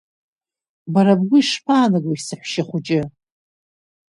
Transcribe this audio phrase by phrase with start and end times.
[0.93, 3.01] Бара бгәы ишԥаанагои, саҳәшьа хәыҷы?